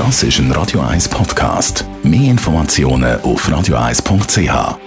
Das 0.00 0.22
ist 0.22 0.38
ein 0.38 0.50
Radio 0.52 0.80
1 0.80 1.10
Podcast. 1.10 1.84
Mehr 2.02 2.30
Informationen 2.30 3.20
auf 3.20 3.46
radio1.ch. 3.46 4.78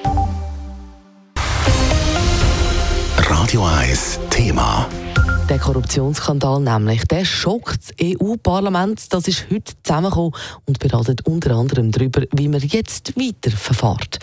Radio 3.29 3.63
1 3.63 4.19
Thema. 4.31 4.89
Der 5.47 5.59
Korruptionsskandal 5.59 6.61
nämlich, 6.61 7.03
der 7.03 7.25
schockt 7.25 7.91
das 7.91 7.91
EU-Parlament. 8.01 9.13
Das 9.13 9.27
ist 9.27 9.45
heute 9.51 9.73
zusammengekommen 9.83 10.31
und 10.65 10.79
beratet 10.79 11.27
unter 11.27 11.57
anderem 11.57 11.91
darüber, 11.91 12.23
wie 12.31 12.47
man 12.47 12.61
jetzt 12.61 13.15
weiter 13.15 13.55
verfahrt. 13.55 14.17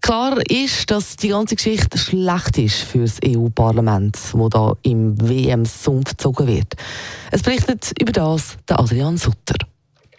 Klar 0.00 0.38
ist, 0.50 0.90
dass 0.90 1.14
die 1.14 1.28
ganze 1.28 1.54
Geschichte 1.54 1.96
schlecht 1.96 2.58
ist 2.58 2.78
für 2.78 3.02
das 3.02 3.20
EU-Parlament, 3.24 4.18
wo 4.32 4.48
da 4.48 4.72
im 4.82 5.16
WM-Sumpf 5.28 6.10
gezogen 6.10 6.48
wird. 6.48 6.74
Es 7.30 7.42
berichtet 7.42 7.92
über 8.00 8.10
das 8.10 8.56
der 8.68 8.80
Adrian 8.80 9.16
Sutter. 9.16 9.54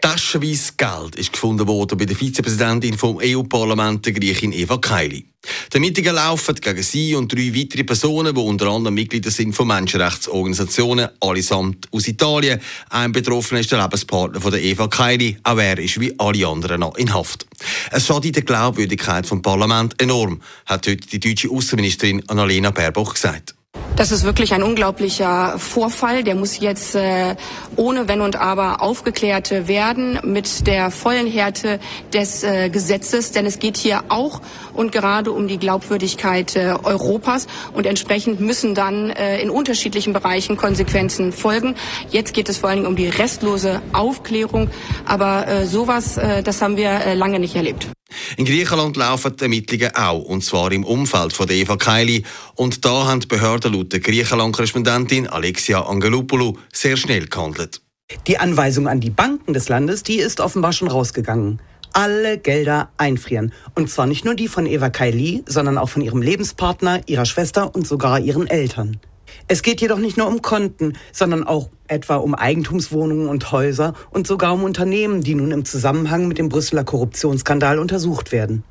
Taschenweise 0.02 0.74
Geld 0.78 1.18
ist 1.18 1.34
gefunden 1.34 1.68
worden 1.68 1.98
bei 1.98 2.06
der 2.06 2.16
Vizepräsidentin 2.16 2.98
vom 2.98 3.20
EU-Parlament, 3.22 4.06
der 4.06 4.14
Griechin 4.14 4.54
Eva 4.54 4.78
Kaili. 4.78 5.26
Die 5.72 5.76
Ermittlungen 5.76 6.16
laufen 6.16 6.56
gegen 6.56 6.84
sie 6.84 7.16
und 7.16 7.34
drei 7.34 7.54
weitere 7.54 7.84
Personen, 7.84 8.34
die 8.34 8.42
unter 8.42 8.68
anderem 8.68 8.94
Mitglieder 8.94 9.30
sind 9.30 9.54
von 9.54 9.68
Menschenrechtsorganisationen, 9.68 11.10
allesamt 11.20 11.88
aus 11.92 12.08
Italien. 12.08 12.62
Ein 12.90 13.12
Betroffener 13.12 13.60
ist 13.60 13.72
der 13.72 13.82
Lebenspartner 13.82 14.40
von 14.40 14.52
der 14.52 14.62
Eva 14.62 14.88
Kaili. 14.88 15.38
Auch 15.44 15.58
er 15.58 15.78
ist 15.80 16.00
wie 16.00 16.18
alle 16.18 16.48
anderen 16.48 16.80
noch 16.80 16.96
in 16.96 17.14
Haft. 17.14 17.46
Es 17.92 18.06
schadet 18.06 18.38
der 18.38 18.44
Glaubwürdigkeit 18.44 19.28
vom 19.28 19.42
Parlament 19.42 20.02
enorm, 20.02 20.42
hat 20.66 20.88
heute 20.88 21.08
die 21.08 21.20
deutsche 21.20 21.50
Außenministerin 21.50 22.24
Annalena 22.28 22.72
Baerbock 22.72 23.16
gesagt. 23.16 23.56
Das 24.00 24.14
ist 24.14 24.24
wirklich 24.24 24.54
ein 24.54 24.64
unglaublicher 24.64 25.60
Vorfall. 25.60 26.24
Der 26.24 26.34
muss 26.34 26.62
jetzt 26.62 26.96
äh, 26.96 27.36
ohne 27.76 28.08
Wenn 28.08 28.22
und 28.22 28.38
Aber 28.38 28.82
aufgeklärt 28.82 29.68
werden 29.68 30.18
mit 30.24 30.68
der 30.68 30.90
vollen 30.90 31.28
Härte 31.28 31.82
des 32.14 32.46
äh, 32.46 32.70
Gesetzes. 32.70 33.34
Denn 33.34 33.46
es 33.46 33.60
geht 33.60 33.76
hier 33.76 34.06
auch 34.08 34.40
und 34.74 34.94
gerade 34.94 35.34
um 35.34 35.50
die 35.50 35.58
Glaubwürdigkeit 35.58 36.56
äh, 36.56 36.76
Europas. 36.82 37.48
Und 37.74 37.86
entsprechend 37.86 38.40
müssen 38.40 38.74
dann 38.74 39.10
äh, 39.10 39.42
in 39.42 39.50
unterschiedlichen 39.50 40.14
Bereichen 40.14 40.56
Konsequenzen 40.56 41.34
folgen. 41.34 41.76
Jetzt 42.10 42.34
geht 42.34 42.48
es 42.48 42.58
vor 42.58 42.70
allen 42.70 42.78
Dingen 42.78 42.88
um 42.88 42.96
die 42.96 43.10
restlose 43.10 43.82
Aufklärung. 43.92 44.70
Aber 45.08 45.46
äh, 45.46 45.66
sowas, 45.66 46.16
äh, 46.16 46.42
das 46.42 46.62
haben 46.62 46.78
wir 46.78 47.16
lange 47.16 47.38
nicht 47.38 47.58
erlebt. 47.58 47.90
In 48.38 48.46
Griechenland 48.46 48.96
laufen 48.98 49.36
die 49.36 49.44
Ermittlungen 49.44 49.96
auch, 49.96 50.22
und 50.22 50.44
zwar 50.44 50.72
im 50.72 50.84
Umfeld 50.84 51.34
von 51.34 51.50
Eva 51.50 51.78
Kaili. 51.78 52.24
Und 52.56 52.86
da 52.86 53.08
haben 53.08 53.20
die 53.22 53.28
Behörden 53.28 53.74
laut 53.74 53.92
der 53.92 54.00
Griechenland-Korrespondentin 54.00 55.28
Alexia 55.28 55.82
Angelopoulou 55.82 56.58
sehr 56.72 56.98
schnell 56.98 57.28
gehandelt. 57.28 57.82
Die 58.28 58.38
Anweisung 58.38 58.88
an 58.88 59.00
die 59.00 59.10
Banken 59.10 59.54
des 59.54 59.70
Landes, 59.70 60.04
die 60.04 60.18
ist 60.18 60.40
offenbar 60.40 60.74
schon 60.74 60.88
rausgegangen. 60.88 61.62
Alle 61.94 62.38
Gelder 62.38 62.92
einfrieren. 62.98 63.52
Und 63.76 63.90
zwar 63.90 64.06
nicht 64.06 64.26
nur 64.26 64.36
die 64.36 64.48
von 64.48 64.66
Eva 64.66 64.90
Kaili, 64.90 65.44
sondern 65.48 65.78
auch 65.78 65.90
von 65.90 66.02
ihrem 66.02 66.22
Lebenspartner, 66.22 67.02
ihrer 67.08 67.26
Schwester 67.26 67.74
und 67.74 67.88
sogar 67.88 68.20
ihren 68.20 68.48
Eltern. 68.48 69.00
Es 69.48 69.62
geht 69.62 69.82
jedoch 69.82 70.00
nicht 70.00 70.18
nur 70.18 70.28
um 70.28 70.42
Konten, 70.42 70.94
sondern 71.12 71.44
auch 71.44 71.70
etwa 71.88 72.18
um 72.18 72.36
Eigentumswohnungen 72.36 73.28
und 73.28 73.52
Häuser 73.52 73.94
und 74.12 74.28
sogar 74.28 74.54
um 74.54 74.64
Unternehmen, 74.64 75.22
die 75.22 75.36
nun 75.36 75.52
im 75.52 75.66
Zusammenhang 75.66 76.28
mit 76.28 76.38
dem 76.38 76.50
Brüsseler 76.50 76.84
Korruptionsskandal 76.84 77.80
untersucht 77.80 78.32
werden. 78.32 78.64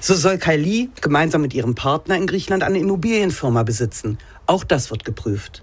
So 0.00 0.14
soll 0.14 0.38
Kaili 0.38 0.90
gemeinsam 1.00 1.42
mit 1.42 1.54
ihrem 1.54 1.74
Partner 1.74 2.16
in 2.16 2.26
Griechenland 2.26 2.62
eine 2.62 2.78
Immobilienfirma 2.78 3.62
besitzen. 3.62 4.18
Auch 4.46 4.64
das 4.64 4.90
wird 4.90 5.04
geprüft. 5.04 5.62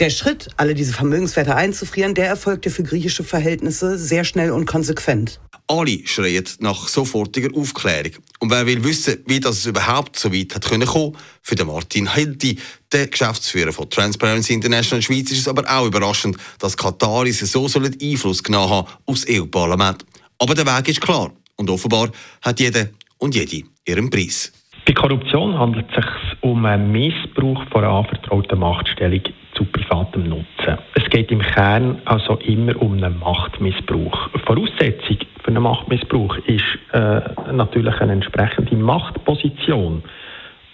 Der 0.00 0.10
Schritt, 0.10 0.48
alle 0.56 0.74
diese 0.74 0.92
Vermögenswerte 0.92 1.54
einzufrieren, 1.54 2.14
der 2.14 2.28
erfolgte 2.28 2.70
für 2.70 2.82
griechische 2.82 3.24
Verhältnisse 3.24 3.98
sehr 3.98 4.24
schnell 4.24 4.50
und 4.50 4.66
konsequent. 4.66 5.40
Alle 5.70 6.06
schreien 6.06 6.44
nach 6.60 6.88
sofortiger 6.88 7.54
Aufklärung. 7.54 8.12
Und 8.40 8.50
wer 8.50 8.66
will 8.66 8.82
wissen, 8.82 9.22
wie 9.26 9.38
das 9.38 9.66
überhaupt 9.66 10.18
so 10.18 10.32
weit 10.32 10.54
hat 10.54 10.64
können 10.64 10.86
kommen, 10.86 11.16
für 11.42 11.54
den 11.54 11.66
Martin 11.66 12.12
Hildi, 12.12 12.58
der 12.90 13.08
Geschäftsführer 13.08 13.72
von 13.72 13.90
Transparency 13.90 14.54
International 14.54 15.02
Schweiz, 15.02 15.30
ist 15.30 15.40
es 15.40 15.48
aber 15.48 15.64
auch 15.68 15.86
überraschend, 15.86 16.38
dass 16.58 16.76
Kataris 16.76 17.40
so 17.40 17.68
sollen 17.68 17.96
Einfluss 18.00 18.42
genommen 18.42 18.70
haben 18.70 18.88
aufs 19.04 19.26
EU-Parlament. 19.28 20.06
Aber 20.38 20.54
der 20.54 20.64
Weg 20.64 20.88
ist 20.88 21.00
klar. 21.02 21.30
Und 21.56 21.68
offenbar 21.68 22.10
hat 22.42 22.60
jeder 22.60 22.88
und 23.18 23.34
jede 23.34 23.64
ihren 23.84 24.08
Preis. 24.08 24.52
Bei 24.86 24.94
Korruption 24.94 25.58
handelt 25.58 25.86
es 25.90 25.96
sich 25.96 26.42
um 26.42 26.64
einen 26.64 26.90
Missbrauch 26.90 27.62
von 27.70 27.84
einer 27.84 27.92
anvertrauten 27.92 28.58
Machtstellung 28.58 29.22
zu 29.54 29.64
privatem 29.64 30.28
Nutzen. 30.28 30.78
Es 31.08 31.12
geht 31.12 31.30
im 31.30 31.40
Kern 31.40 32.02
also 32.04 32.34
immer 32.34 32.76
um 32.82 32.92
einen 32.92 33.18
Machtmissbrauch. 33.18 34.28
Voraussetzung 34.44 35.16
für 35.42 35.48
einen 35.48 35.62
Machtmissbrauch 35.62 36.36
ist 36.44 36.62
äh, 36.92 37.20
natürlich 37.50 37.98
eine 38.02 38.12
entsprechende 38.12 38.76
Machtposition. 38.76 40.02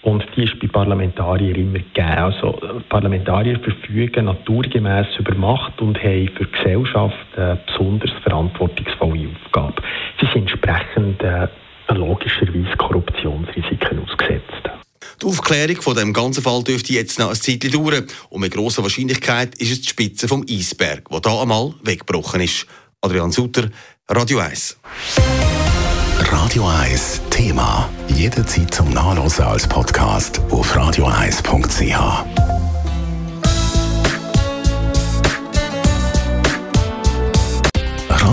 Und 0.02 0.26
die 0.34 0.42
ist 0.42 0.58
bei 0.58 0.66
Parlamentariern 0.66 1.54
immer 1.54 1.78
gegeben. 1.78 2.08
Also, 2.08 2.58
Parlamentarier 2.88 3.60
verfügen 3.60 4.24
naturgemäß 4.24 5.06
über 5.20 5.36
Macht 5.36 5.80
und 5.80 6.02
haben 6.02 6.28
für 6.36 6.46
die 6.46 6.50
Gesellschaft 6.50 7.26
eine 7.36 7.60
besonders 7.64 8.10
verantwortungsvolle 8.24 9.28
Aufgabe. 9.28 9.80
Sie 10.20 10.26
sind 10.32 10.50
entsprechend 10.50 11.22
äh, 11.22 11.46
logischerweise 11.94 12.76
Korruptionsrisiken 12.76 14.02
ausgesetzt. 14.02 14.63
Die 15.20 15.26
Aufklärung 15.26 15.80
von 15.82 15.96
dem 15.96 16.12
ganzen 16.12 16.42
Fall 16.42 16.62
dürfte 16.62 16.92
jetzt 16.92 17.18
noch 17.18 17.30
ein 17.30 17.36
Zeit 17.36 17.72
dauern. 17.72 18.06
Und 18.30 18.40
mit 18.40 18.54
grosser 18.54 18.82
Wahrscheinlichkeit 18.82 19.54
ist 19.56 19.72
es 19.72 19.80
die 19.82 19.88
Spitze 19.88 20.28
vom 20.28 20.44
Eisberg, 20.48 21.08
der 21.08 21.20
da 21.20 21.42
einmal 21.42 21.74
weggebrochen 21.82 22.40
ist. 22.40 22.66
Adrian 23.00 23.32
Sutter, 23.32 23.70
Radio 24.08 24.38
1. 24.38 24.76
Radio 26.30 26.66
1 26.66 27.20
Thema. 27.30 27.88
Jederzeit 28.08 28.74
zum 28.74 28.90
Nachlesen 28.90 29.44
als 29.44 29.66
Podcast 29.66 30.40
auf 30.50 30.74
radio1.ch. 30.74 32.53